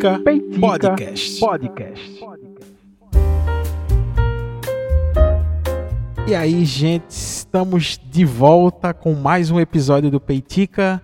[0.00, 1.40] Peitica, Peitica Podcast.
[1.40, 2.20] Podcast.
[6.26, 11.02] E aí, gente, estamos de volta com mais um episódio do Peitica.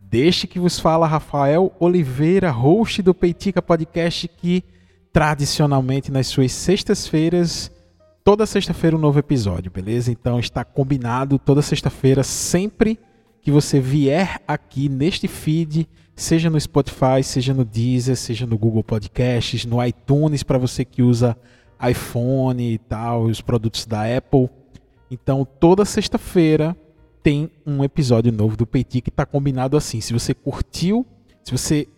[0.00, 4.62] Deixe que vos fala Rafael Oliveira, host do Peitica Podcast, que
[5.12, 7.68] tradicionalmente nas suas sextas-feiras,
[8.22, 10.12] toda sexta-feira um novo episódio, beleza?
[10.12, 12.96] Então está combinado toda sexta-feira, sempre
[13.42, 15.88] que você vier aqui neste feed,
[16.20, 21.02] seja no Spotify, seja no Deezer, seja no Google Podcasts, no iTunes para você que
[21.02, 21.36] usa
[21.88, 24.50] iPhone e tal, os produtos da Apple.
[25.10, 26.76] Então, toda sexta-feira
[27.22, 30.00] tem um episódio novo do Peiti que está combinado assim.
[30.02, 31.06] Se você curtiu,
[31.42, 31.88] se você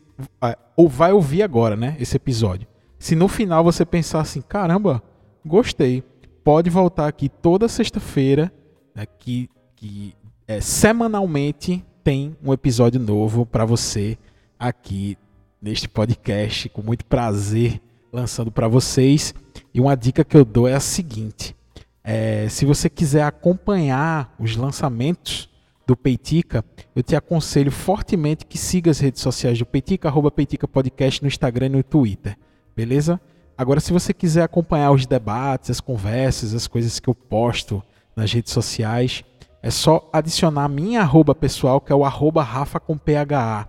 [0.40, 2.68] ah, ou vai ouvir agora, né, esse episódio.
[2.98, 5.02] Se no final você pensar assim, caramba,
[5.44, 6.02] gostei,
[6.44, 8.52] pode voltar aqui toda sexta-feira,
[8.94, 10.14] né, que, que
[10.46, 14.18] é, semanalmente tem um episódio novo para você
[14.58, 15.16] aqui
[15.60, 17.80] neste podcast, com muito prazer
[18.12, 19.34] lançando para vocês.
[19.72, 21.54] E uma dica que eu dou é a seguinte:
[22.02, 25.48] é, se você quiser acompanhar os lançamentos
[25.86, 30.66] do Peitica, eu te aconselho fortemente que siga as redes sociais do Peitica, arroba Peitica
[30.66, 32.36] Podcast no Instagram e no Twitter,
[32.74, 33.20] beleza?
[33.56, 37.82] Agora, se você quiser acompanhar os debates, as conversas, as coisas que eu posto
[38.16, 39.22] nas redes sociais,
[39.62, 43.68] é só adicionar a minha arroba pessoal, que é o arroba Rafa com PHA,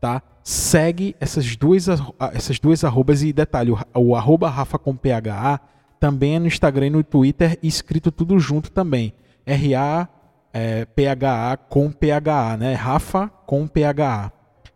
[0.00, 0.22] tá?
[0.42, 1.86] Segue essas duas,
[2.32, 5.60] essas duas arrobas e detalhe, o, o arroba Rafa com PHA
[5.98, 9.14] também é no Instagram e no Twitter, escrito tudo junto também.
[9.44, 10.08] R-A
[10.52, 12.74] é, PHA com PHA, né?
[12.74, 14.30] Rafa com PHA.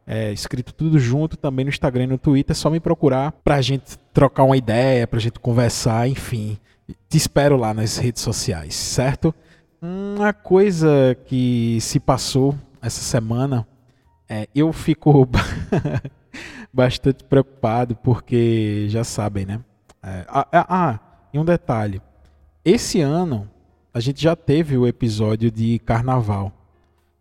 [0.06, 3.60] É, escrito tudo junto também no Instagram e no Twitter, é só me procurar pra
[3.60, 6.58] gente trocar uma ideia, pra gente conversar, enfim.
[7.08, 9.34] Te espero lá nas redes sociais, certo?
[9.80, 13.64] Uma coisa que se passou essa semana,
[14.28, 15.28] é, eu fico
[16.74, 19.60] bastante preocupado porque já sabem, né?
[20.02, 21.00] É, ah, ah, ah,
[21.32, 22.02] e um detalhe:
[22.64, 23.48] esse ano
[23.94, 26.52] a gente já teve o episódio de Carnaval,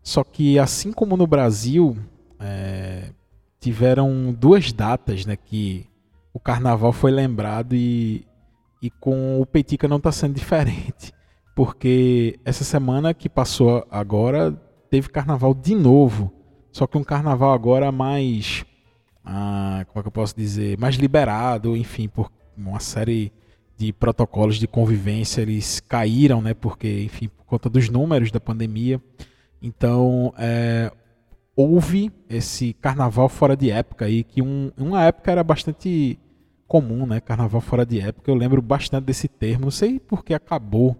[0.02, 1.96] só que assim como no Brasil
[2.40, 3.12] é,
[3.60, 5.88] tiveram duas datas, né, que
[6.34, 8.26] o Carnaval foi lembrado e,
[8.82, 11.17] e com o Petica não está sendo diferente
[11.58, 14.52] porque essa semana que passou agora
[14.92, 16.32] teve carnaval de novo.
[16.72, 18.64] Só que um carnaval agora mais.
[19.26, 20.78] Ah, como é que eu posso dizer?
[20.78, 23.34] Mais liberado, enfim, por uma série
[23.76, 26.54] de protocolos de convivência eles caíram, né?
[26.54, 29.02] Porque, enfim, por conta dos números da pandemia.
[29.60, 30.92] Então, é,
[31.56, 36.20] houve esse carnaval fora de época aí, que um, uma época era bastante
[36.68, 37.20] comum, né?
[37.20, 38.30] Carnaval fora de época.
[38.30, 39.66] Eu lembro bastante desse termo.
[39.66, 40.96] Não sei por que acabou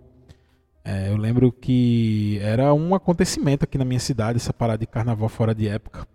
[0.90, 5.28] é, eu lembro que era um acontecimento aqui na minha cidade, essa parada de carnaval
[5.28, 6.08] fora de época.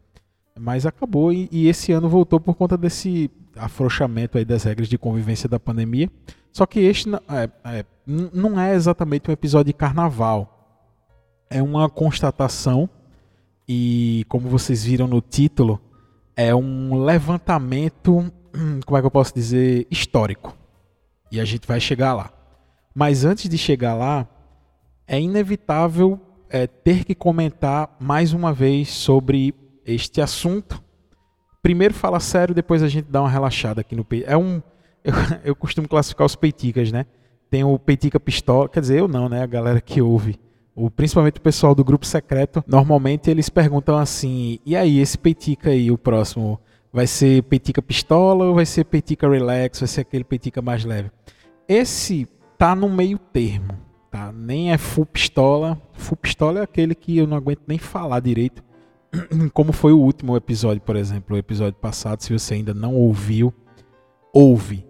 [0.59, 4.97] Mas acabou e, e esse ano voltou por conta desse afrouxamento aí das regras de
[4.97, 6.09] convivência da pandemia.
[6.51, 10.81] Só que este é, é, não é exatamente um episódio de carnaval.
[11.51, 12.89] É uma constatação
[13.69, 15.79] e, como vocês viram no título,
[16.35, 18.33] é um levantamento,
[18.87, 20.57] como é que eu posso dizer, histórico.
[21.31, 22.33] E a gente vai chegar lá.
[22.95, 24.27] Mas antes de chegar lá,
[25.13, 26.19] é inevitável
[26.49, 30.83] é, ter que comentar mais uma vez sobre este assunto.
[31.61, 34.29] Primeiro fala sério, depois a gente dá uma relaxada aqui no peito.
[34.29, 34.63] É um,
[35.05, 35.13] eu,
[35.45, 37.05] eu, costumo classificar os peiticas, né?
[37.51, 39.43] Tem o peitica pistola, quer dizer, eu não, né?
[39.43, 40.41] A galera que ouve,
[40.75, 45.69] o, principalmente o pessoal do grupo secreto, normalmente eles perguntam assim: e aí, esse peitica
[45.69, 46.59] aí, o próximo,
[46.91, 49.81] vai ser peitica pistola ou vai ser peitica relax?
[49.81, 51.11] Vai ser aquele peitica mais leve?
[51.69, 53.82] Esse tá no meio termo
[54.13, 54.31] tá?
[54.31, 55.81] Nem é full pistola.
[55.95, 58.63] Full pistola é aquele que eu não aguento nem falar direito.
[59.55, 63.53] Como foi o último episódio, por exemplo, o episódio passado, se você ainda não ouviu,
[64.33, 64.87] ouve.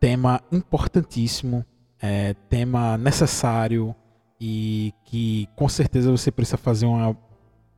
[0.00, 1.64] Tema importantíssimo,
[2.02, 3.94] é, tema necessário
[4.38, 7.16] e que com certeza você precisa fazer uma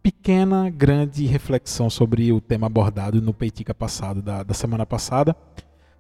[0.03, 5.37] pequena, grande reflexão sobre o tema abordado no Peitica passado, da, da semana passada.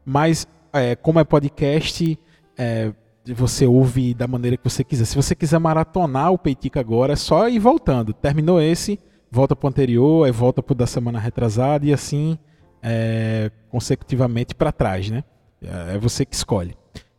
[0.04, 2.18] Mas, é, como é podcast,
[2.56, 2.92] é,
[3.34, 5.04] você ouve da maneira que você quiser.
[5.04, 8.12] Se você quiser maratonar o Peitica agora, é só ir voltando.
[8.12, 8.98] Terminou esse,
[9.30, 12.38] volta para o anterior, aí volta para o da semana retrasada e assim
[12.82, 15.25] é, consecutivamente para trás, né?
[15.62, 16.76] É, é você que escolhe.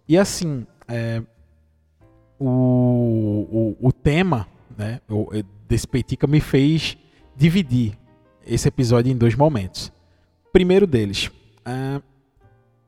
[0.08, 1.22] E assim, é,
[2.40, 4.48] o, o, o, tema
[4.78, 5.00] né,
[5.68, 6.98] desse Peitica me fez
[7.36, 7.98] dividir
[8.46, 9.92] esse episódio em dois momentos.
[10.52, 11.30] Primeiro deles,
[11.66, 12.02] é,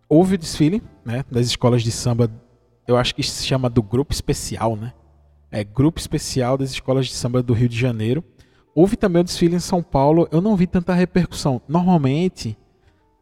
[0.09, 2.31] houve o desfile né, das escolas de samba
[2.91, 4.93] eu acho que se chama do Grupo Especial, né?
[5.49, 8.23] É Grupo Especial das Escolas de Samba do Rio de Janeiro.
[8.73, 11.61] Houve também o desfile em São Paulo, eu não vi tanta repercussão.
[11.67, 12.57] Normalmente,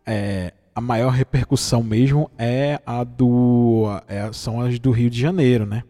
[0.06, 5.66] é, a maior repercussão mesmo é a do é, são as do Rio de Janeiro,
[5.66, 5.84] né?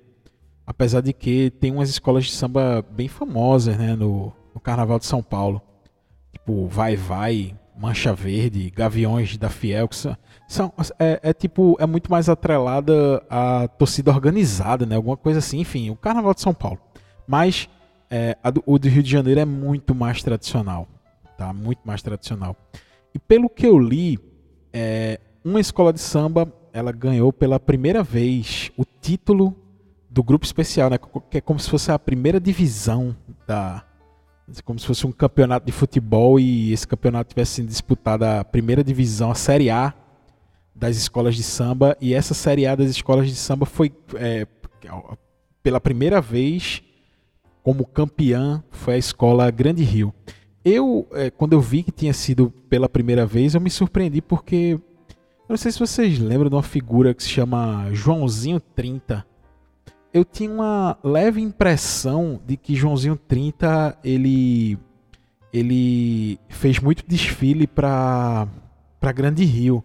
[0.65, 5.05] Apesar de que tem umas escolas de samba bem famosas, né, no, no Carnaval de
[5.05, 5.61] São Paulo,
[6.31, 10.17] tipo Vai Vai, Mancha Verde, Gaviões da Fiel, que são,
[10.47, 14.97] são é, é, tipo é muito mais atrelada à torcida organizada, né?
[14.97, 16.79] Alguma coisa assim, enfim, o Carnaval de São Paulo.
[17.25, 17.69] Mas
[18.09, 20.89] é, do, o do Rio de Janeiro é muito mais tradicional,
[21.37, 21.53] tá?
[21.53, 22.53] Muito mais tradicional.
[23.13, 24.19] E pelo que eu li,
[24.73, 29.55] é, uma escola de samba ela ganhou pela primeira vez o título
[30.09, 30.97] do grupo especial, né?
[31.31, 33.15] Que é como se fosse a primeira divisão
[33.47, 33.85] da
[34.63, 38.83] como se fosse um campeonato de futebol e esse campeonato tivesse sido disputado a primeira
[38.83, 39.93] divisão, a Série A
[40.75, 44.47] das escolas de samba e essa Série A das escolas de samba foi é,
[45.61, 46.81] pela primeira vez
[47.63, 50.13] como campeã foi a escola Grande Rio.
[50.63, 54.79] Eu, é, quando eu vi que tinha sido pela primeira vez, eu me surpreendi porque.
[55.47, 59.25] Eu não sei se vocês lembram de uma figura que se chama Joãozinho 30.
[60.13, 64.77] Eu tinha uma leve impressão de que Joãozinho 30 ele,
[65.53, 68.47] ele fez muito desfile para
[69.13, 69.83] Grande Rio.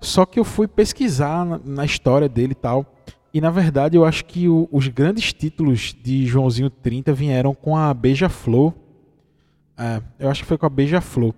[0.00, 2.86] Só que eu fui pesquisar na, na história dele e tal.
[3.32, 7.76] E na verdade eu acho que o, os grandes títulos de Joãozinho 30 vieram com
[7.76, 8.74] a Beija-Flor
[9.82, 11.34] é, eu acho que foi com a Beija-Flor.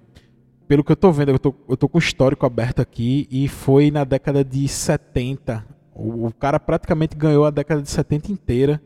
[0.67, 3.49] Pelo que eu tô vendo, eu tô, eu tô com o histórico aberto aqui e
[3.49, 5.65] foi na década de 70.
[5.95, 8.83] O, o cara praticamente ganhou a década de 70 inteira.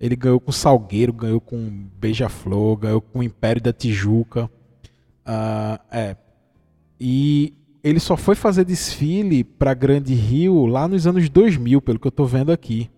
[0.00, 4.50] Ele ganhou com Salgueiro, ganhou com Beija-Flor, ganhou com Império da Tijuca.
[5.26, 6.16] Uh, é.
[6.98, 12.06] E ele só foi fazer desfile para Grande Rio lá nos anos 2000, pelo que
[12.06, 12.90] eu estou vendo aqui.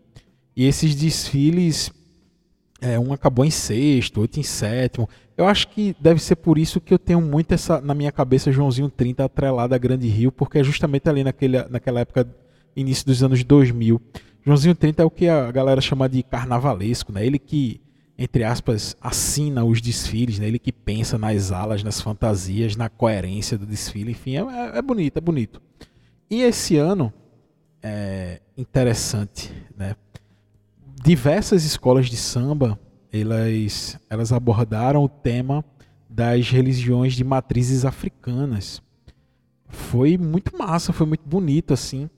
[0.56, 1.90] E esses desfiles,
[2.80, 5.08] é, um acabou em sexto, outro em sétimo.
[5.36, 8.52] Eu acho que deve ser por isso que eu tenho muito essa na minha cabeça
[8.52, 12.28] Joãozinho 30 atrelado a Grande Rio, porque é justamente ali naquele, naquela época,
[12.74, 14.00] início dos anos 2000.
[14.44, 17.24] Joãozinho 30 é o que a galera chama de carnavalesco, né?
[17.24, 17.80] Ele que,
[18.18, 20.48] entre aspas, assina os desfiles, né?
[20.48, 25.16] Ele que pensa nas alas, nas fantasias, na coerência do desfile, enfim, é, é bonito,
[25.16, 25.62] é bonito.
[26.28, 27.12] E esse ano,
[27.82, 29.96] é interessante, né?
[31.04, 32.78] Diversas escolas de samba
[33.12, 35.62] elas, elas abordaram o tema
[36.08, 38.82] das religiões de matrizes africanas.
[39.68, 42.08] Foi muito massa, foi muito bonito assim.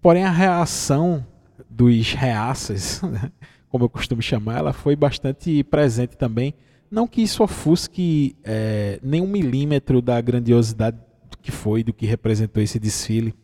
[0.00, 1.26] Porém a reação
[1.68, 3.00] dos reaças,
[3.68, 6.54] como eu costumo chamar, ela foi bastante presente também.
[6.90, 10.98] Não que isso ofusque é, nem um milímetro da grandiosidade
[11.42, 13.34] que foi, do que representou esse desfile.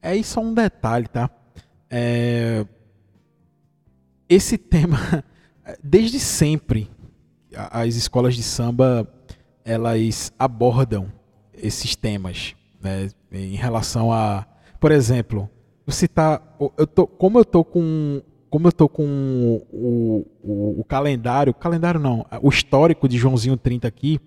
[0.00, 1.30] É isso um detalhe, tá?
[1.90, 2.64] É,
[4.28, 4.98] esse tema
[5.82, 6.90] desde sempre
[7.70, 9.08] as escolas de samba
[9.64, 11.12] elas abordam
[11.54, 14.46] esses temas né, em relação a
[14.78, 15.50] por exemplo
[15.86, 16.42] você tá
[16.76, 22.00] eu tô como eu tô com como eu tô com o, o, o calendário calendário
[22.00, 24.20] não o histórico de Joãozinho 30 aqui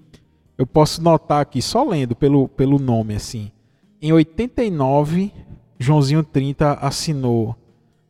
[0.58, 3.52] eu posso notar aqui só lendo pelo, pelo nome assim
[4.02, 5.32] em 89
[5.80, 7.56] Joãozinho 30 assinou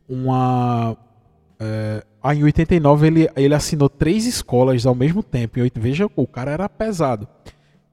[0.08, 0.96] uma
[1.58, 2.02] é,
[2.34, 5.58] em 89 ele, ele assinou três escolas ao mesmo tempo.
[5.58, 7.26] E veja, o cara era pesado.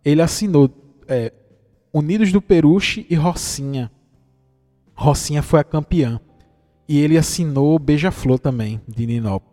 [0.03, 0.69] Ele assinou
[1.07, 1.31] é,
[1.93, 3.91] Unidos do Peruche e Rocinha.
[4.98, 6.20] Rocinha foi a campeã.
[6.89, 9.06] E ele assinou Beija-Flor também, de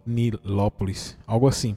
[0.06, 1.76] Nilópolis, algo assim.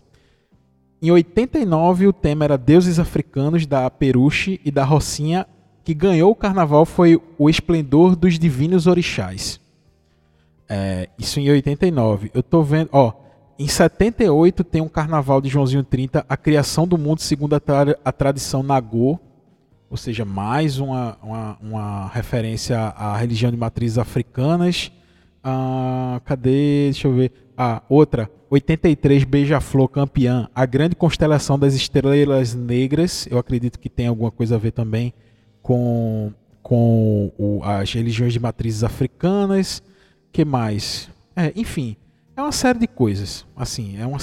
[1.01, 5.45] Em 89 o tema era Deuses Africanos da Peruche e da Rocinha.
[5.83, 9.59] Que ganhou o carnaval foi O Esplendor dos Divinos Orixás.
[10.67, 12.29] É, isso em 89.
[12.33, 13.13] Eu tô vendo, ó,
[13.57, 17.97] em 78 tem um carnaval de Joãozinho 30, a criação do mundo segundo a, tra
[18.03, 19.19] a tradição Nagô,
[19.89, 24.91] ou seja, mais uma, uma, uma, referência à religião de matrizes africanas.
[25.43, 26.85] Ah, cadê?
[26.91, 27.31] Deixa eu ver.
[27.57, 28.29] Ah, outra.
[28.49, 30.49] 83 Beija-Flor campeã.
[30.53, 33.27] A grande constelação das estrelas negras.
[33.29, 35.13] Eu acredito que tem alguma coisa a ver também
[35.61, 39.81] com, com o, as religiões de matrizes africanas
[40.37, 41.09] que mais?
[41.35, 41.97] É, enfim,
[42.37, 43.45] é uma série de coisas.
[43.55, 44.19] Assim, é uma,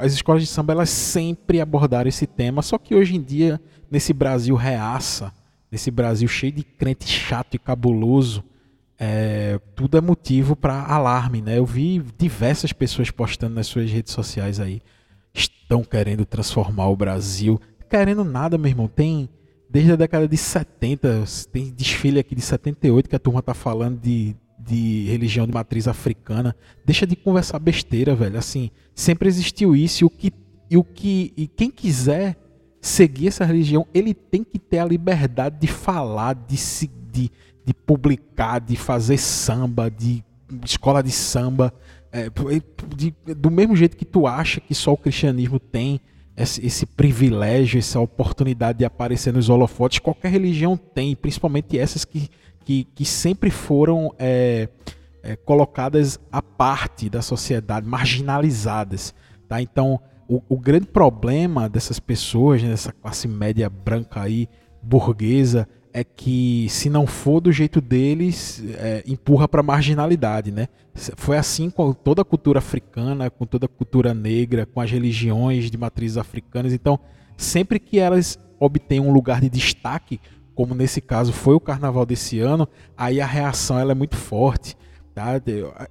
[0.00, 3.60] as escolas de samba elas sempre abordaram esse tema, só que hoje em dia,
[3.90, 5.30] nesse Brasil reaça,
[5.70, 8.42] nesse Brasil cheio de crente chato e cabuloso,
[8.98, 11.58] é, tudo é motivo para alarme, né?
[11.58, 14.80] Eu vi diversas pessoas postando nas suas redes sociais aí,
[15.34, 17.60] estão querendo transformar o Brasil,
[17.90, 18.88] querendo nada, meu irmão.
[18.88, 19.28] Tem
[19.68, 24.00] desde a década de 70, tem desfile aqui de 78 que a turma tá falando
[24.00, 24.34] de
[24.66, 26.54] de religião de matriz africana.
[26.84, 28.38] Deixa de conversar besteira, velho.
[28.38, 30.32] Assim, sempre existiu isso e o que
[30.68, 32.36] e o que e quem quiser
[32.80, 36.56] seguir essa religião, ele tem que ter a liberdade de falar, de,
[37.10, 37.30] de,
[37.64, 40.24] de publicar, de fazer samba, de
[40.64, 41.72] escola de samba.
[42.12, 42.30] É,
[42.96, 46.00] de, do mesmo jeito que tu acha que só o cristianismo tem
[46.36, 52.30] esse, esse, privilégio, essa oportunidade de aparecer nos holofotes, qualquer religião tem, principalmente essas que,
[52.66, 54.68] que, que sempre foram é,
[55.22, 59.14] é, colocadas à parte da sociedade, marginalizadas.
[59.48, 59.62] Tá?
[59.62, 64.48] Então, o, o grande problema dessas pessoas, né, dessa classe média branca aí,
[64.82, 70.68] burguesa, é que se não for do jeito deles, é, empurra para a marginalidade, né?
[70.94, 75.70] Foi assim com toda a cultura africana, com toda a cultura negra, com as religiões
[75.70, 76.72] de matrizes africanas.
[76.72, 76.98] Então,
[77.36, 80.20] sempre que elas obtêm um lugar de destaque,
[80.56, 84.74] como nesse caso foi o carnaval desse ano, aí a reação ela é muito forte.
[85.14, 85.40] Tá?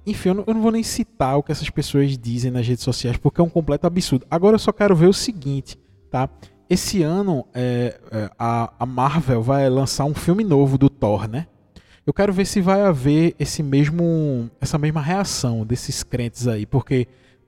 [0.04, 2.84] Enfim, eu não, eu não vou nem citar o que essas pessoas dizem nas redes
[2.84, 4.26] sociais, porque é um completo absurdo.
[4.30, 5.78] Agora eu só quero ver o seguinte,
[6.10, 6.28] tá?
[6.68, 11.46] Esse ano é, é, a, a, Marvel vai lançar um filme novo do Thor, né?
[12.04, 17.06] Eu quero ver se vai haver esse mesmo, essa mesma reação desses crentes aí, porque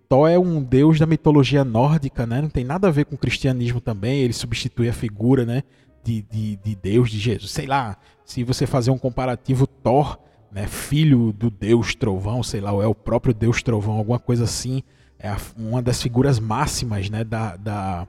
[0.08, 2.40] Thor é um deus da mitologia nórdica, né?
[2.40, 4.20] Não tem nada a ver com o cristianismo também.
[4.20, 5.62] Ele substitui a figura, né?
[6.08, 7.50] De, de, de Deus, de Jesus.
[7.50, 10.18] Sei lá, se você fazer um comparativo, Thor
[10.50, 14.44] né, filho do Deus Trovão, sei lá, ou é o próprio Deus Trovão, alguma coisa
[14.44, 14.82] assim,
[15.18, 18.08] é uma das figuras máximas né, da, da,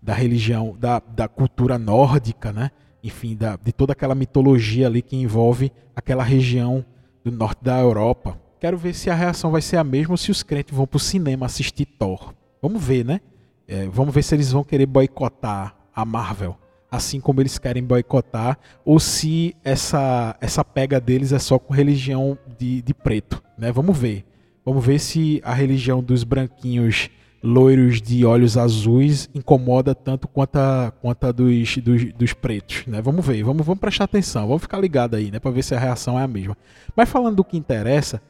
[0.00, 2.70] da religião, da, da cultura nórdica, né?
[3.02, 6.84] enfim, da, de toda aquela mitologia ali que envolve aquela região
[7.24, 8.40] do norte da Europa.
[8.60, 10.98] Quero ver se a reação vai ser a mesma ou se os crentes vão para
[10.98, 12.32] o cinema assistir Thor.
[12.62, 13.20] Vamos ver, né?
[13.66, 16.56] É, vamos ver se eles vão querer boicotar a Marvel
[16.90, 22.36] assim como eles querem boicotar, ou se essa, essa pega deles é só com religião
[22.58, 23.42] de, de preto.
[23.56, 23.70] Né?
[23.70, 24.24] Vamos ver.
[24.64, 27.10] Vamos ver se a religião dos branquinhos
[27.42, 32.84] loiros de olhos azuis incomoda tanto quanto a, quanto a dos, dos, dos, pretos.
[32.86, 33.00] Né?
[33.00, 35.38] Vamos ver, vamos, vamos prestar atenção, vamos ficar ligado aí, né?
[35.38, 36.56] para ver se a reação é a mesma.
[36.94, 38.20] Mas falando do que interessa,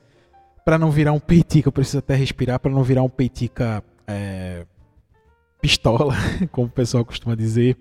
[0.64, 4.64] para não virar um peitica, eu preciso até respirar, para não virar um peitica é,
[5.60, 6.14] pistola,
[6.52, 7.76] como o pessoal costuma dizer.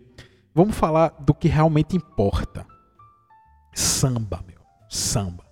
[0.54, 2.66] Vamos falar do que realmente importa.
[3.74, 4.60] Samba, meu.
[4.90, 5.44] Samba.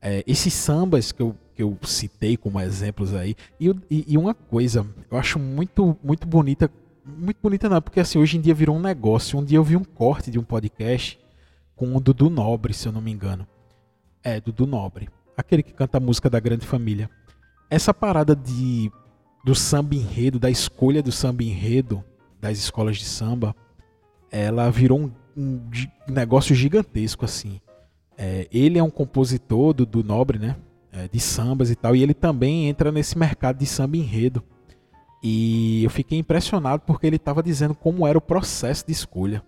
[0.00, 3.36] É, esses sambas que eu, que eu citei como exemplos aí.
[3.60, 6.70] E, e, e, uma coisa, eu acho muito, muito bonita.
[7.04, 9.38] Muito bonita não, porque assim, hoje em dia virou um negócio.
[9.38, 11.18] Um dia eu vi um corte de um podcast
[11.76, 13.46] com o Dudu Nobre, se eu não me engano.
[14.24, 15.08] É, Dudu Nobre.
[15.36, 17.10] Aquele que canta a música da Grande Família.
[17.70, 18.90] Essa parada de
[19.44, 22.02] do samba enredo, da escolha do samba enredo
[22.40, 23.54] das escolas de samba,
[24.30, 25.60] ela virou um, um
[26.08, 27.60] negócio gigantesco assim.
[28.18, 30.56] É, ele é um compositor do, do Nobre, né?
[30.92, 34.42] É, de sambas e tal, e ele também entra nesse mercado de samba enredo.
[35.22, 39.42] E eu fiquei impressionado porque ele estava dizendo como era o processo de escolha.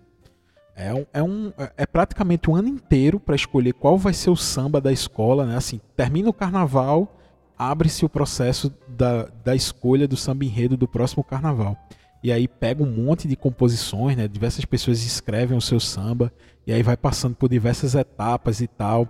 [0.75, 4.35] É, um, é, um, é praticamente um ano inteiro para escolher qual vai ser o
[4.35, 5.57] samba da escola, né?
[5.57, 7.17] Assim, termina o carnaval,
[7.57, 11.77] abre-se o processo da, da escolha do samba enredo do próximo carnaval.
[12.21, 14.27] E aí pega um monte de composições, né?
[14.27, 16.31] Diversas pessoas escrevem o seu samba
[16.67, 19.07] e aí vai passando por diversas etapas e tal.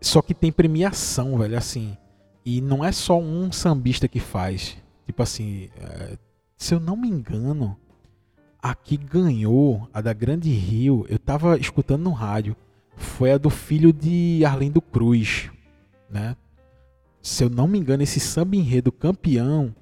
[0.00, 1.96] Só que tem premiação, velho, assim.
[2.44, 4.76] E não é só um sambista que faz.
[5.04, 6.16] Tipo assim, é,
[6.56, 7.76] se eu não me engano,
[8.62, 11.04] aqui ganhou a da Grande Rio.
[11.08, 12.56] Eu tava escutando no rádio.
[12.96, 15.50] Foi a do filho de Arlindo Cruz,
[16.10, 16.34] né?
[17.20, 19.74] Se eu não me engano, esse samba enredo campeão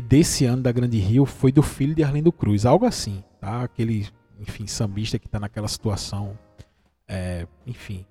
[0.00, 3.62] desse ano da Grande Rio foi do filho de Arlindo Cruz, algo assim, tá?
[3.62, 4.08] Aquele,
[4.40, 6.38] enfim, sambista que está naquela situação,
[7.06, 8.06] é, enfim.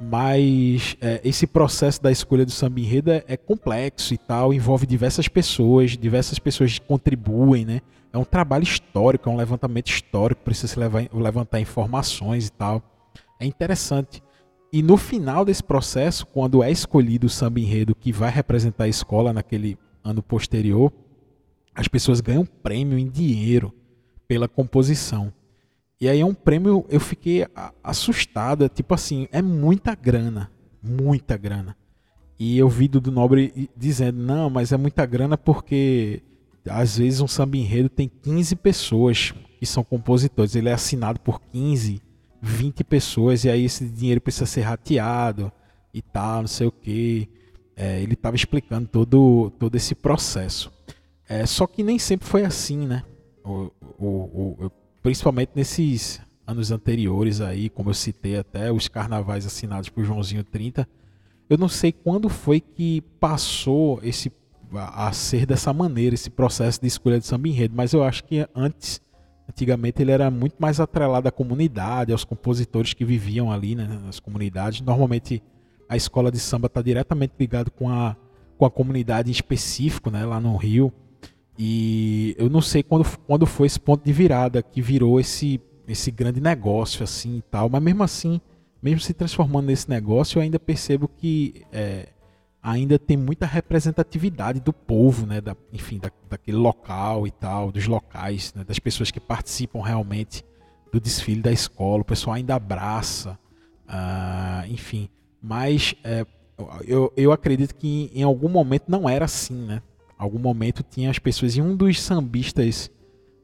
[0.00, 4.86] Mas é, esse processo da escolha do samba enredo é, é, complexo e tal, envolve
[4.86, 7.82] diversas pessoas, diversas pessoas contribuem, né?
[8.10, 12.82] É um trabalho histórico, é um levantamento histórico, precisa se levar, levantar informações e tal.
[13.38, 14.22] É interessante.
[14.72, 18.88] E no final desse processo, quando é escolhido o samba enredo que vai representar a
[18.88, 20.90] escola naquele ano posterior,
[21.80, 23.72] as pessoas ganham prêmio em dinheiro
[24.28, 25.32] pela composição.
[25.98, 27.46] E aí é um prêmio, eu fiquei
[27.82, 30.50] assustada, tipo assim, é muita grana,
[30.82, 31.74] muita grana.
[32.38, 36.22] E eu vi do Nobre dizendo, não, mas é muita grana porque
[36.68, 41.40] às vezes um samba enredo tem 15 pessoas que são compositores, ele é assinado por
[41.40, 42.02] 15,
[42.42, 45.50] 20 pessoas, e aí esse dinheiro precisa ser rateado
[45.94, 47.26] e tal, não sei o que.
[47.74, 50.70] É, ele estava explicando todo, todo esse processo.
[51.30, 53.04] É, só que nem sempre foi assim, né?
[53.44, 54.06] O, o,
[54.66, 54.72] o,
[55.02, 60.86] principalmente nesses anos anteriores aí, como eu citei até, os carnavais assinados por Joãozinho 30.
[61.48, 64.30] Eu não sei quando foi que passou esse
[64.74, 68.24] a, a ser dessa maneira, esse processo de escolha de samba enredo, mas eu acho
[68.24, 69.00] que antes
[69.50, 74.20] Antigamente ele era muito mais atrelado à comunidade, aos compositores que viviam ali né, nas
[74.20, 74.80] comunidades.
[74.80, 75.42] Normalmente
[75.88, 78.16] a escola de samba está diretamente ligado com a,
[78.56, 80.92] com a comunidade em específico, né, lá no Rio.
[81.62, 86.10] E eu não sei quando, quando foi esse ponto de virada que virou esse, esse
[86.10, 88.40] grande negócio assim e tal, mas mesmo assim,
[88.82, 92.08] mesmo se transformando nesse negócio, eu ainda percebo que é,
[92.62, 97.86] ainda tem muita representatividade do povo, né, da, enfim, da, daquele local e tal, dos
[97.86, 100.42] locais, né, das pessoas que participam realmente
[100.90, 103.38] do desfile da escola, o pessoal ainda abraça,
[103.86, 105.10] uh, enfim.
[105.42, 106.24] Mas é,
[106.86, 109.82] eu, eu acredito que em algum momento não era assim, né?
[110.20, 112.90] Algum momento tinha as pessoas e um dos sambistas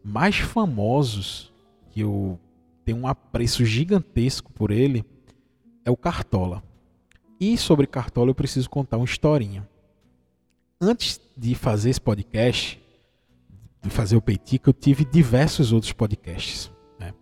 [0.05, 1.51] mais famosos
[1.91, 2.39] que eu
[2.85, 5.03] tenho um apreço gigantesco por ele
[5.87, 6.63] é o Cartola.
[7.41, 9.67] E sobre Cartola eu preciso contar uma historinha.
[10.79, 12.79] Antes de fazer esse podcast,
[13.81, 16.71] de fazer o Peitica, eu tive diversos outros podcasts.
[17.01, 17.15] Né?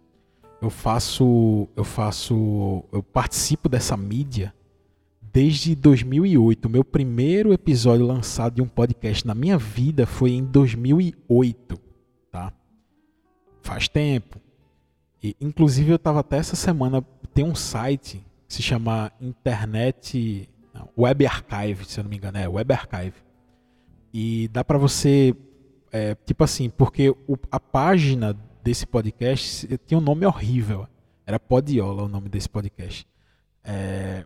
[0.61, 4.52] Eu faço, eu faço, eu participo dessa mídia
[5.35, 6.67] desde 2008.
[6.67, 11.76] O meu primeiro episódio lançado de um podcast na minha vida foi em 2008,
[12.31, 12.53] tá?
[13.61, 14.41] Faz tempo.
[15.21, 21.26] E, inclusive eu estava até essa semana tem um site se chama Internet não, Web
[21.26, 23.17] Archive, se eu não me engano, é Web Archive.
[24.12, 25.35] E dá para você,
[25.91, 30.87] é, tipo assim, porque o, a página desse podcast tinha um nome horrível.
[31.26, 33.05] Era Podiola o nome desse podcast.
[33.64, 34.25] É,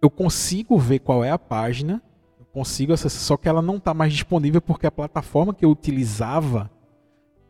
[0.00, 2.02] eu consigo ver qual é a página,
[2.56, 6.70] consigo acessar, só que ela não está mais disponível porque a plataforma que eu utilizava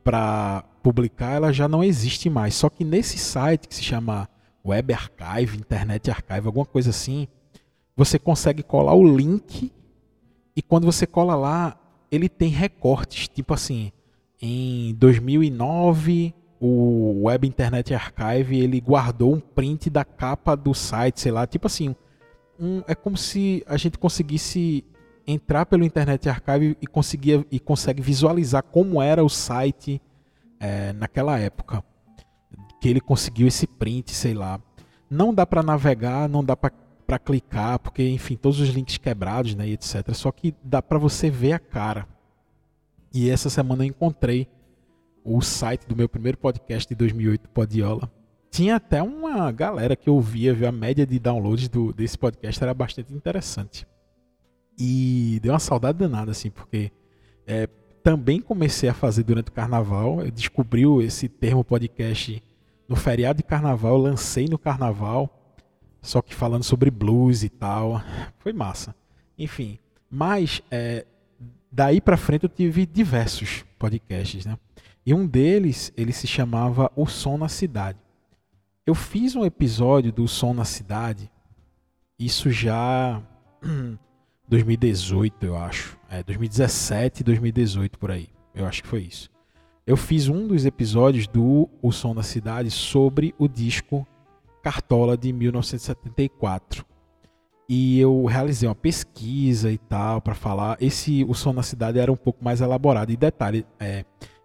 [0.02, 2.56] para publicar ela já não existe mais.
[2.56, 4.28] Só que nesse site que se chama
[4.64, 7.28] Web Archive, Internet Archive, alguma coisa assim,
[7.96, 9.72] você consegue colar o link
[10.56, 11.76] e quando você cola lá,
[12.10, 13.92] ele tem recortes, tipo assim,
[14.42, 21.30] em 2009 o Web Internet Archive ele guardou um print da capa do site, sei
[21.30, 21.94] lá, tipo assim,
[22.61, 24.85] um, é como se a gente conseguisse
[25.27, 30.01] entrar pelo Internet Archive e conseguia e consegue visualizar como era o site
[30.61, 31.83] é, naquela época
[32.81, 34.61] que ele conseguiu esse print, sei lá.
[35.11, 39.69] Não dá para navegar, não dá para clicar, porque enfim, todos os links quebrados, né,
[39.69, 40.12] etc.
[40.12, 42.07] Só que dá para você ver a cara.
[43.12, 44.49] E essa semana eu encontrei
[45.25, 48.11] o site do meu primeiro podcast de 2008, Podiola.
[48.57, 50.66] Tinha até uma galera que ouvia, viu?
[50.66, 53.87] A média de downloads do, desse podcast era bastante interessante.
[54.79, 56.90] E deu uma saudade danada, assim, porque
[57.47, 57.69] é,
[58.03, 60.23] também comecei a fazer durante o carnaval.
[60.25, 62.42] Eu descobri esse termo podcast
[62.88, 65.55] no feriado de carnaval, lancei no carnaval,
[66.01, 68.01] só que falando sobre blues e tal.
[68.40, 68.97] Foi massa.
[69.38, 69.79] Enfim,
[70.11, 71.05] mas é,
[71.71, 74.59] daí para frente eu tive diversos podcasts, né?
[75.05, 78.06] E um deles, ele se chamava O Som na Cidade.
[78.87, 81.29] Eu fiz um episódio do Som na Cidade,
[82.16, 83.20] isso já
[84.49, 85.99] 2018, eu acho.
[86.09, 88.29] É, 2017, 2018 por aí.
[88.55, 89.29] Eu acho que foi isso.
[89.85, 94.07] Eu fiz um dos episódios do O Som da Cidade sobre o disco
[94.62, 96.87] Cartola de 1974.
[97.68, 100.77] E eu realizei uma pesquisa e tal para falar.
[100.81, 103.11] Esse O Som da Cidade era um pouco mais elaborado.
[103.11, 104.05] E detalhe, é,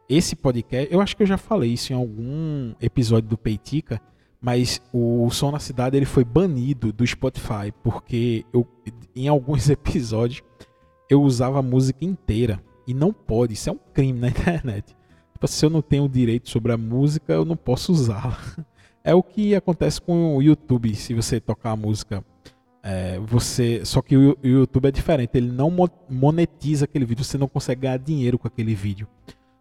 [0.09, 4.01] esse podcast, eu acho que eu já falei isso em algum episódio do Peitica,
[4.41, 8.67] mas o Som na Cidade ele foi banido do Spotify porque eu,
[9.15, 10.41] em alguns episódios
[11.09, 14.95] eu usava a música inteira e não pode, isso é um crime na internet.
[15.33, 18.37] Tipo, se eu não tenho direito sobre a música, eu não posso usá-la.
[19.03, 22.23] É o que acontece com o YouTube, se você tocar a música,
[22.83, 25.75] é, você, só que o YouTube é diferente, ele não
[26.07, 29.07] monetiza aquele vídeo, você não consegue ganhar dinheiro com aquele vídeo.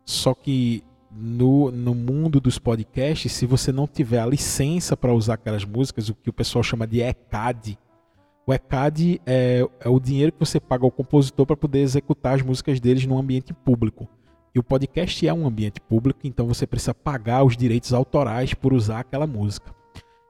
[0.05, 5.35] Só que no, no mundo dos podcasts, se você não tiver a licença para usar
[5.35, 7.79] aquelas músicas, o que o pessoal chama de ECAD,
[8.46, 12.42] o ECAD é, é o dinheiro que você paga ao compositor para poder executar as
[12.42, 14.09] músicas deles no ambiente público.
[14.53, 18.73] E o podcast é um ambiente público, então você precisa pagar os direitos autorais por
[18.73, 19.73] usar aquela música.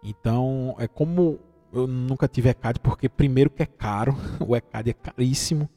[0.05, 1.39] Então, é como
[1.73, 4.15] eu nunca tive ECAD, porque primeiro que é caro,
[4.47, 5.69] o ECAD é caríssimo.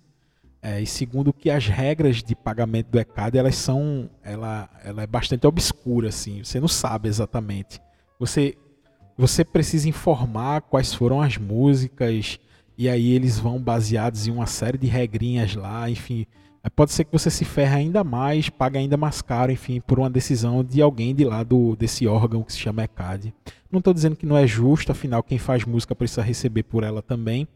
[0.66, 5.08] É, e segundo que as regras de pagamento do ECAD elas são ela, ela é
[5.08, 7.82] bastante obscura assim você não sabe exatamente.
[8.18, 8.56] Você
[9.18, 12.40] você precisa informar quais foram as músicas
[12.78, 16.26] e aí eles vão baseados em uma série de regrinhas lá enfim.
[16.78, 20.10] Pode ser que você se ferre ainda mais pague ainda mais caro enfim por uma
[20.10, 23.34] decisão de alguém de lá do, desse órgão que se chama ECAD.
[23.70, 27.02] Não estou dizendo que não é justo afinal quem faz música precisa receber por ela
[27.02, 27.50] também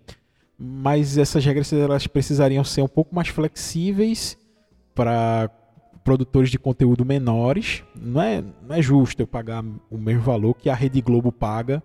[0.58, 4.38] mas essas regras elas precisariam ser um pouco mais flexíveis
[4.96, 5.50] para
[6.04, 10.70] produtores de conteúdo menores, não é, não é justo eu pagar o mesmo valor que
[10.70, 11.84] a Rede Globo paga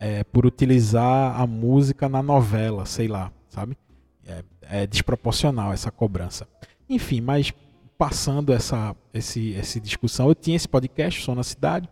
[0.00, 3.78] é, por utilizar a música na novela, sei lá, sabe?
[4.26, 6.46] É, é, desproporcional essa cobrança.
[6.88, 7.54] Enfim, mas
[7.96, 11.88] passando essa, esse, essa discussão, eu tinha esse podcast, Som na Cidade,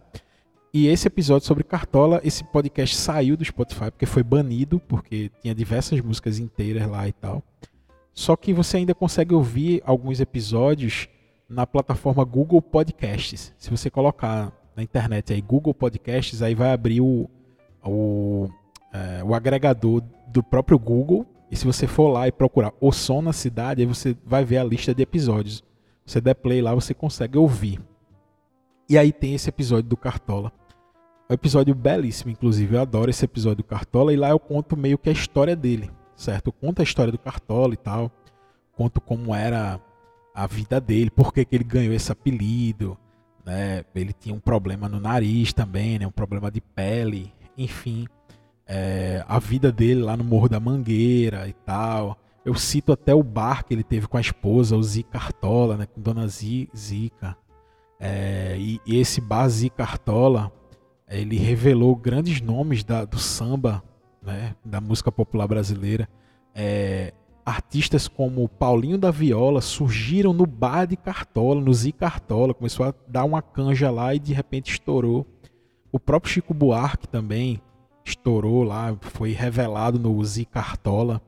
[0.72, 5.54] e esse episódio sobre Cartola, esse podcast saiu do Spotify porque foi banido, porque tinha
[5.54, 7.42] diversas músicas inteiras lá e tal.
[8.14, 11.08] Só que você ainda consegue ouvir alguns episódios
[11.48, 13.52] na plataforma Google Podcasts.
[13.58, 17.28] Se você colocar na internet aí Google Podcasts, aí vai abrir o,
[17.84, 18.48] o,
[18.92, 21.26] é, o agregador do próprio Google.
[21.50, 24.58] E se você for lá e procurar o som na cidade, aí você vai ver
[24.58, 25.64] a lista de episódios.
[26.06, 27.80] Você der play lá, você consegue ouvir.
[28.88, 30.52] E aí tem esse episódio do Cartola.
[31.30, 32.74] Um episódio belíssimo, inclusive.
[32.74, 34.12] Eu adoro esse episódio do Cartola.
[34.12, 36.48] E lá eu conto meio que a história dele, certo?
[36.48, 38.10] Eu conto a história do Cartola e tal.
[38.76, 39.80] Conto como era
[40.34, 42.98] a vida dele, por que ele ganhou esse apelido.
[43.46, 43.84] Né?
[43.94, 46.06] Ele tinha um problema no nariz também, né?
[46.06, 48.08] um problema de pele, enfim.
[48.66, 52.18] É, a vida dele lá no Morro da Mangueira e tal.
[52.44, 55.86] Eu cito até o bar que ele teve com a esposa, o Zica Cartola, né?
[55.86, 57.36] com Dona Zica.
[58.00, 60.50] É, e, e, esse bar Zica Cartola,
[61.10, 63.82] ele revelou grandes nomes da, do samba,
[64.22, 64.54] né?
[64.64, 66.08] da música popular brasileira.
[66.54, 67.12] É,
[67.44, 72.94] artistas como Paulinho da Viola surgiram no bar de Cartola, no Zi Cartola, começou a
[73.08, 75.26] dar uma canja lá e de repente estourou.
[75.90, 77.60] O próprio Chico Buarque também
[78.04, 81.20] estourou lá, foi revelado no Zi Cartola.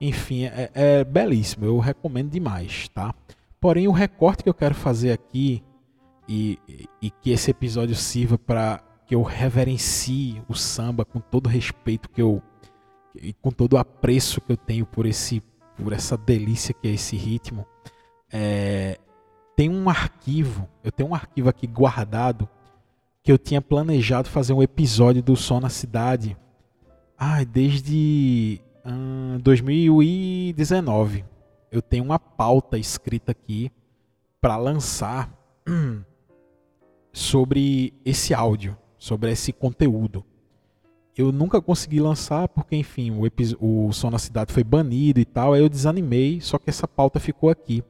[0.00, 3.14] Enfim, é, é belíssimo, eu recomendo demais, tá?
[3.60, 5.62] Porém, o recorte que eu quero fazer aqui
[6.26, 6.58] e,
[7.02, 12.08] e que esse episódio sirva para que eu reverencie o samba com todo o respeito
[12.08, 12.40] que eu
[13.12, 15.42] e com todo o apreço que eu tenho por esse
[15.76, 17.66] por essa delícia que é esse ritmo
[18.32, 19.00] é,
[19.56, 22.48] tem um arquivo eu tenho um arquivo aqui guardado
[23.20, 26.36] que eu tinha planejado fazer um episódio do Som na Cidade
[27.18, 31.24] ah, desde hum, 2019
[31.72, 33.72] eu tenho uma pauta escrita aqui
[34.40, 35.36] para lançar
[35.68, 36.00] hum,
[37.12, 40.24] sobre esse áudio sobre esse conteúdo
[41.16, 45.52] eu nunca consegui lançar porque, enfim, o, o Som na Cidade foi banido e tal.
[45.52, 47.82] Aí eu desanimei, só que essa pauta ficou aqui.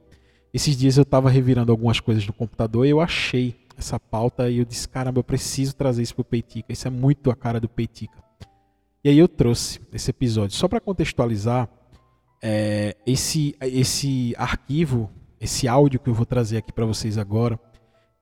[0.53, 4.57] Esses dias eu estava revirando algumas coisas no computador e eu achei essa pauta e
[4.57, 6.71] eu disse: caramba, eu preciso trazer isso para o Peitica.
[6.71, 8.21] Isso é muito a cara do Peitica.
[9.03, 10.55] E aí eu trouxe esse episódio.
[10.55, 11.69] Só para contextualizar,
[12.43, 17.59] é, esse, esse arquivo, esse áudio que eu vou trazer aqui para vocês agora,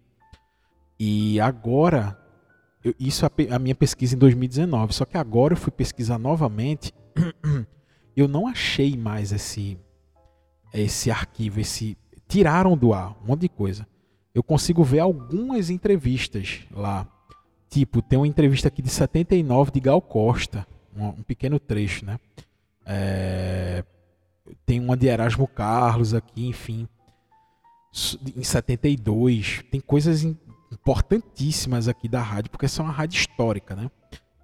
[1.00, 2.18] e agora,
[2.84, 6.94] eu, isso é a, minha pesquisa em 2019, só que agora eu fui pesquisar novamente,
[8.16, 9.78] eu não achei mais esse
[10.74, 11.98] esse arquivo, esse
[12.28, 13.88] tiraram do ar um monte de coisa.
[14.36, 17.08] Eu consigo ver algumas entrevistas lá.
[17.70, 22.20] Tipo, tem uma entrevista aqui de 79 de Gal Costa, um, um pequeno trecho, né?
[22.88, 23.84] É,
[24.66, 26.88] tem uma de Erasmo Carlos aqui, enfim.
[28.36, 29.64] Em 72.
[29.70, 30.24] Tem coisas
[30.72, 33.92] importantíssimas aqui da rádio, porque essa é uma rádio histórica, né?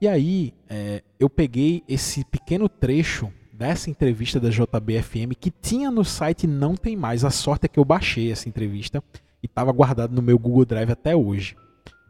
[0.02, 6.04] E aí é, eu peguei esse pequeno trecho dessa entrevista da JBFM que tinha no
[6.04, 7.24] site não tem mais.
[7.24, 9.02] A sorte é que eu baixei essa entrevista
[9.42, 11.56] e estava guardado no meu Google Drive até hoje.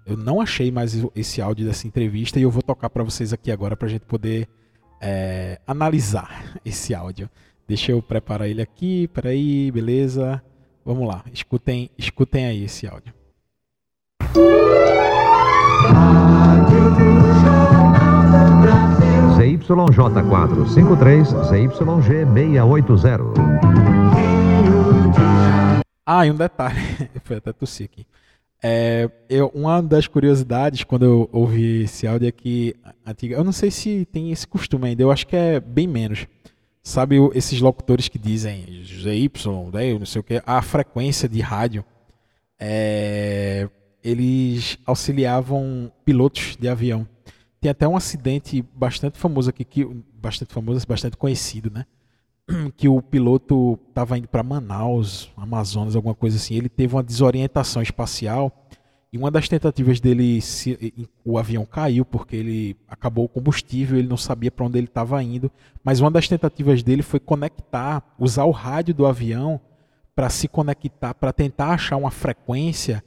[0.06, 3.52] Eu não achei mais esse áudio dessa entrevista e eu vou tocar para vocês aqui
[3.52, 4.48] agora para a gente poder
[5.04, 7.30] é, analisar esse áudio.
[7.68, 10.42] Deixa eu preparar ele aqui, peraí, beleza?
[10.86, 13.13] Vamos lá, escutem, escutem aí esse áudio.
[19.38, 23.20] ZYJ453, ZYG680.
[26.06, 26.80] Ah, e um detalhe,
[27.24, 28.06] foi até tossir aqui.
[28.65, 32.73] É, eu, uma das curiosidades quando eu ouvi esse áudio é que
[33.06, 36.26] antiga, eu não sei se tem esse costume ainda, eu acho que é bem menos.
[36.82, 39.30] Sabe esses locutores que dizem ZY,
[39.99, 41.84] não sei o que, a frequência de rádio,
[42.58, 43.67] é,
[44.02, 47.06] eles auxiliavam pilotos de avião.
[47.60, 51.86] Tem até um acidente bastante famoso aqui, que, bastante famoso, bastante conhecido, né?
[52.75, 56.56] Que o piloto estava indo para Manaus, Amazonas, alguma coisa assim.
[56.56, 58.51] Ele teve uma desorientação espacial
[59.13, 64.08] e uma das tentativas dele, se, o avião caiu porque ele acabou o combustível, ele
[64.08, 65.51] não sabia para onde ele estava indo.
[65.84, 69.62] Mas uma das tentativas dele foi conectar, usar o rádio do avião
[70.15, 73.03] para se conectar, para tentar achar uma frequência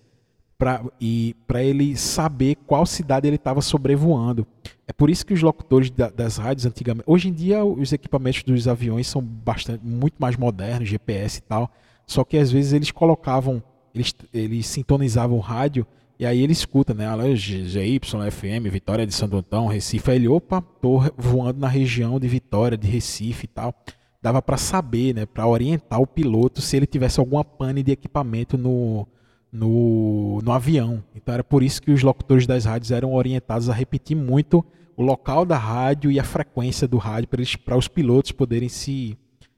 [0.59, 4.47] pra, e para ele saber qual cidade ele estava sobrevoando.
[4.87, 8.42] É por isso que os locutores da, das rádios antigamente, hoje em dia os equipamentos
[8.42, 11.71] dos aviões são bastante muito mais modernos, GPS e tal.
[12.07, 13.62] Só que às vezes eles colocavam,
[13.95, 15.87] eles, eles sintonizavam o rádio
[16.19, 17.07] e aí ele escuta, né?
[17.35, 20.11] GY, FM, Vitória de Santo Antão, Recife.
[20.11, 23.75] Aí ele, opa, tô voando na região de Vitória, de Recife e tal.
[24.23, 25.27] Dava para saber, né?
[25.27, 29.07] Para orientar o piloto se ele tivesse alguma pane de equipamento no,
[29.53, 31.03] no, no avião.
[31.15, 34.65] Então era por isso que os locutores das rádios eram orientados a repetir muito
[34.97, 37.29] o local da rádio e a frequência do rádio
[37.65, 39.17] para os pilotos poderem se,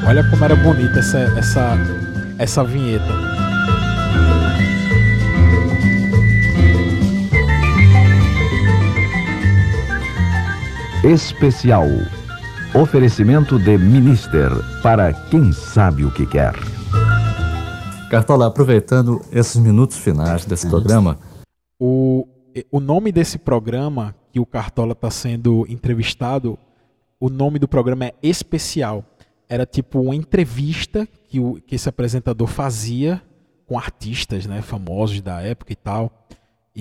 [0.09, 1.77] Olha como era bonita essa, essa,
[2.39, 3.05] essa vinheta.
[11.05, 11.85] Especial.
[12.75, 14.51] Oferecimento de Minister
[14.83, 16.55] para quem sabe o que quer.
[18.11, 21.19] Cartola, aproveitando esses minutos finais desse programa.
[21.79, 22.27] O,
[22.73, 26.59] o nome desse programa que o Cartola está sendo entrevistado,
[27.21, 29.05] o nome do programa é Especial
[29.49, 33.23] era tipo uma entrevista que, o, que esse apresentador fazia
[33.67, 36.13] com artistas né, famosos da época e tal.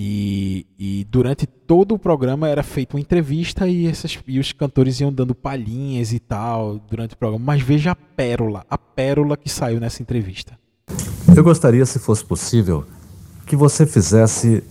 [0.00, 5.00] E, e, durante todo o programa era feita uma entrevista e, essas, e os cantores
[5.00, 7.44] iam dando palhinhas e tal durante o programa.
[7.44, 10.56] Mas veja a pérola, a pérola que saiu nessa entrevista.
[11.34, 12.86] Eu gostaria, se fosse possível,
[13.44, 14.62] que você fizesse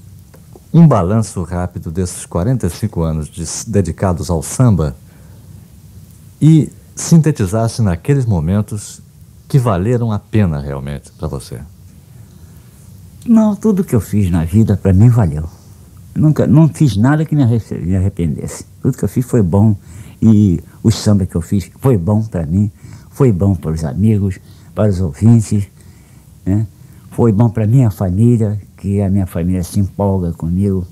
[0.73, 4.95] um balanço rápido desses 45 anos de, dedicados ao samba
[6.41, 9.01] e sintetizasse naqueles momentos
[9.47, 11.59] que valeram a pena realmente para você?
[13.25, 15.47] Não, tudo que eu fiz na vida para mim valeu.
[16.15, 17.43] Nunca, não fiz nada que me
[17.95, 18.65] arrependesse.
[18.81, 19.75] Tudo que eu fiz foi bom
[20.21, 22.71] e o samba que eu fiz foi bom para mim,
[23.11, 24.39] foi bom para os amigos,
[24.73, 25.67] para os ouvintes,
[26.45, 26.65] né?
[27.11, 30.85] Foi bom para minha família, que a minha família se empolga comigo,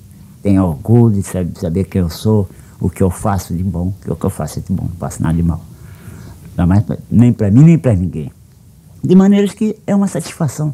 [0.43, 2.47] tem orgulho de saber, saber quem eu sou,
[2.79, 4.97] o que eu faço de bom, que o que eu faço é de bom, não
[4.97, 5.61] faço nada de mal.
[6.57, 8.31] Não pra, nem para mim, nem para ninguém.
[9.03, 10.73] De maneiras que é uma satisfação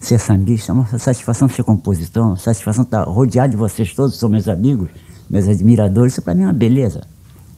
[0.00, 4.28] ser sambista, é uma satisfação ser compositor, uma satisfação estar rodeado de vocês todos, são
[4.28, 4.88] meus amigos,
[5.28, 6.14] meus admiradores.
[6.14, 7.06] Isso para mim é uma beleza.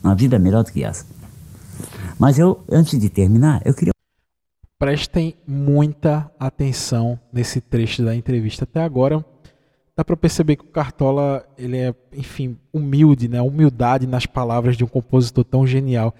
[0.02, 1.04] Uma vida melhor do que essa.
[2.18, 3.92] Mas eu, antes de terminar, eu queria.
[4.78, 8.64] Prestem muita atenção nesse trecho da entrevista.
[8.64, 9.24] Até agora,
[9.96, 13.40] dá para perceber que o Cartola ele é, enfim, humilde, né?
[13.40, 16.14] Humildade nas palavras de um compositor tão genial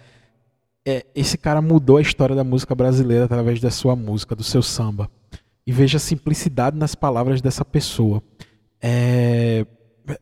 [0.87, 4.63] é, esse cara mudou a história da música brasileira através da sua música, do seu
[4.63, 5.11] samba.
[5.67, 8.23] E veja a simplicidade nas palavras dessa pessoa.
[8.81, 9.67] É,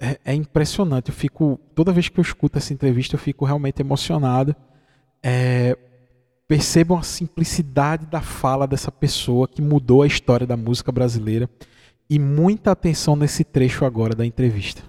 [0.00, 1.10] é, é, impressionante.
[1.10, 4.56] Eu fico toda vez que eu escuto essa entrevista, eu fico realmente emocionado.
[5.22, 5.76] É,
[6.48, 11.48] percebam a simplicidade da fala dessa pessoa que mudou a história da música brasileira.
[12.08, 14.82] E muita atenção nesse trecho agora da entrevista.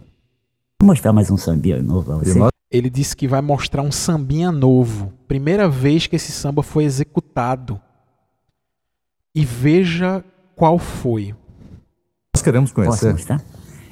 [0.81, 4.51] Vou mostrar mais um sambinha novo pra você ele disse que vai mostrar um sambinha
[4.51, 5.13] novo.
[5.27, 7.79] Primeira vez que esse samba foi executado.
[9.33, 10.23] E veja
[10.55, 11.35] qual foi.
[12.35, 13.11] Nós queremos conhecer.
[13.11, 13.43] Posso mostrar?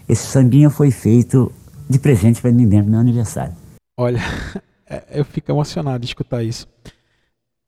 [0.08, 1.52] Esse sambinha foi feito
[1.90, 3.56] de presente para mim mesmo no meu aniversário.
[3.98, 4.20] Olha,
[4.90, 6.68] é, eu fico emocionado de escutar isso.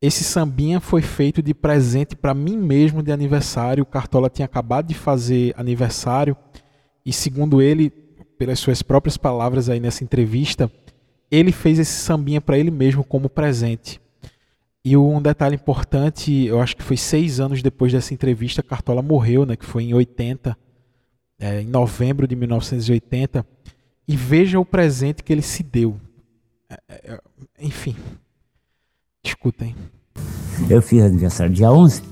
[0.02, 3.84] Esse sambinha foi feito de presente para mim mesmo de aniversário.
[3.84, 6.36] O Cartola tinha acabado de fazer aniversário
[7.06, 7.90] e, segundo ele,
[8.38, 10.70] pelas suas próprias palavras aí nessa entrevista,
[11.30, 14.00] ele fez esse sambinha para ele mesmo como presente.
[14.84, 19.44] E um detalhe importante, eu acho que foi seis anos depois dessa entrevista, Cartola morreu,
[19.46, 20.56] né, que foi em 80,
[21.40, 23.46] é, em novembro de 1980.
[24.08, 26.00] E veja o presente que ele se deu.
[26.70, 27.20] É, é, é
[27.60, 27.96] enfim.
[29.24, 29.76] Escutem.
[30.70, 32.04] Eu fiz aniversário dia 11,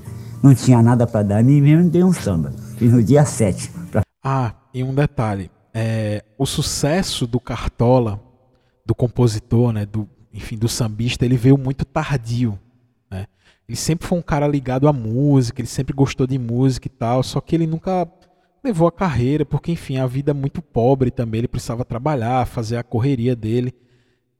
[0.42, 2.52] não tinha nada para dar mim mesmo, dei um samba.
[2.76, 3.70] Fiz no dia 7.
[3.92, 4.02] Pra...
[4.22, 5.48] Ah, e um detalhe.
[5.72, 8.20] É, o sucesso do Cartola,
[8.84, 12.58] do compositor, né, do, enfim, do sambista, ele veio muito tardio.
[13.10, 13.26] Né?
[13.68, 17.22] Ele sempre foi um cara ligado à música, ele sempre gostou de música e tal,
[17.22, 18.06] só que ele nunca
[18.62, 22.76] levou a carreira, porque enfim, a vida é muito pobre também, ele precisava trabalhar, fazer
[22.76, 23.74] a correria dele.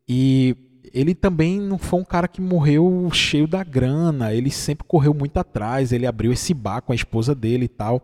[0.09, 0.57] E
[0.93, 5.39] ele também não foi um cara que morreu cheio da grana, ele sempre correu muito
[5.39, 8.01] atrás, ele abriu esse bar com a esposa dele e tal.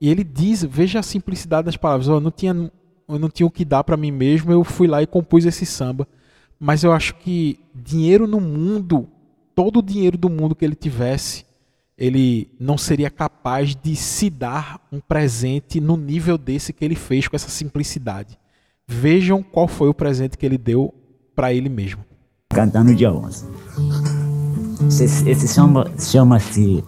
[0.00, 2.70] E ele diz, veja a simplicidade das palavras, eu não tinha,
[3.08, 5.64] eu não tinha o que dar para mim mesmo, eu fui lá e compus esse
[5.64, 6.06] samba.
[6.60, 9.08] Mas eu acho que dinheiro no mundo,
[9.54, 11.46] todo o dinheiro do mundo que ele tivesse,
[11.96, 17.26] ele não seria capaz de se dar um presente no nível desse que ele fez
[17.26, 18.38] com essa simplicidade.
[18.86, 20.94] Vejam qual foi o presente que ele deu
[21.34, 22.04] para ele mesmo.
[22.50, 23.46] Cantar no dia 11.
[24.86, 25.48] Esse, esse
[25.98, 26.84] chama-se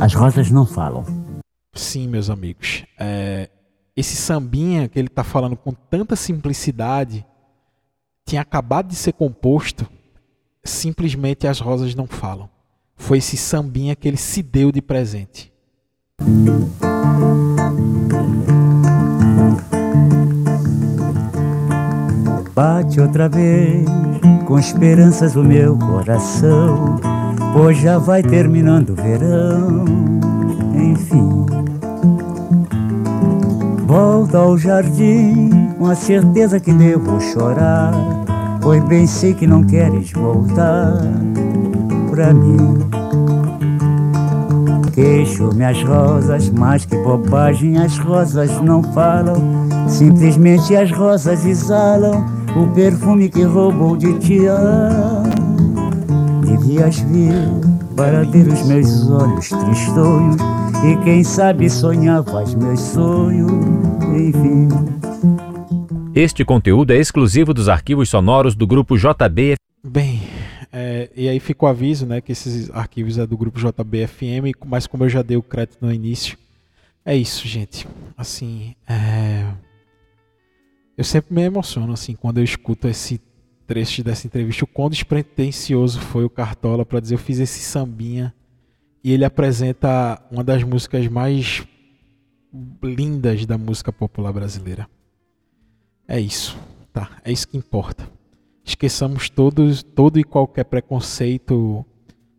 [0.00, 1.04] As Rosas Não Falam.
[1.74, 2.84] Sim, meus amigos.
[2.98, 3.48] É,
[3.96, 7.24] esse sambinha que ele está falando com tanta simplicidade
[8.26, 9.88] tinha acabado de ser composto.
[10.64, 12.48] Simplesmente as rosas não falam
[13.02, 15.52] foi esse sambinha que ele se deu de presente.
[22.54, 23.88] Bate outra vez
[24.46, 27.00] com esperanças o meu coração,
[27.52, 30.21] pois já vai terminando o verão.
[33.92, 37.92] Volta ao jardim com a certeza que devo chorar,
[38.62, 40.94] pois bem sei que não queres voltar
[42.08, 42.78] pra mim.
[44.94, 49.36] Queixo-me as rosas, mas que bobagem as rosas não falam.
[49.86, 52.24] Simplesmente as rosas exalam
[52.56, 54.48] o perfume que roubou de ti.
[54.48, 55.22] Ah,
[56.46, 57.34] devias vir
[57.94, 63.52] para ver os meus olhos tristonhos e quem sabe sonhavas meus sonhos,
[64.16, 64.68] enfim.
[66.12, 69.54] Este conteúdo é exclusivo dos arquivos sonoros do grupo JB.
[69.84, 70.22] Bem,
[70.72, 74.88] é, e aí fica o aviso, né, que esses arquivos é do grupo JBFM, mas
[74.88, 76.36] como eu já dei o crédito no início,
[77.04, 77.86] é isso, gente.
[78.16, 79.46] Assim, é...
[80.98, 83.20] eu sempre me emociono assim quando eu escuto esse
[83.68, 88.34] trecho dessa entrevista, o quão despretensioso foi o Cartola para dizer eu fiz esse sambinha
[89.02, 91.66] e ele apresenta uma das músicas mais
[92.82, 94.88] lindas da música popular brasileira.
[96.06, 96.58] É isso,
[96.92, 97.10] tá?
[97.24, 98.08] É isso que importa
[98.64, 101.84] esqueçamos todos, todo e qualquer preconceito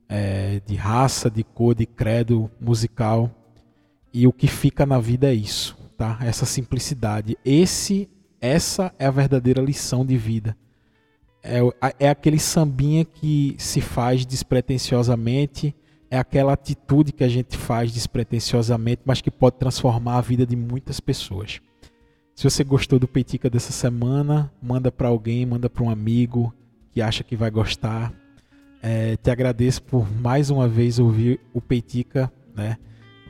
[0.08, 3.30] é, de raça, de cor, de credo musical.
[4.14, 6.20] E o que fica na vida é isso, tá?
[6.22, 7.38] Essa simplicidade.
[7.44, 10.56] Esse, essa é a verdadeira lição de vida.
[11.42, 11.60] É,
[12.00, 15.76] é aquele sambinha que se faz despretensiosamente,
[16.14, 20.56] é aquela atitude que a gente faz despretensiosamente, mas que pode transformar a vida de
[20.56, 21.60] muitas pessoas.
[22.36, 26.54] Se você gostou do Peitica dessa semana, manda para alguém, manda para um amigo
[26.92, 28.14] que acha que vai gostar.
[28.80, 32.78] É, te agradeço por mais uma vez ouvir o Peitica, né?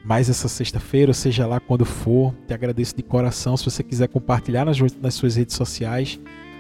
[0.04, 2.36] Mais essa sexta-feira, ou seja lá quando for.
[2.46, 3.56] Te agradeço de coração.
[3.56, 6.20] Se você quiser compartilhar nas, nas suas redes sociais,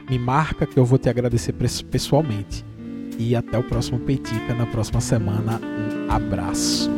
[0.09, 1.53] me marca que eu vou te agradecer
[1.91, 2.63] pessoalmente
[3.17, 5.59] e até o próximo Petica na próxima semana.
[5.59, 6.91] Um abraço.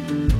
[0.00, 0.39] thank you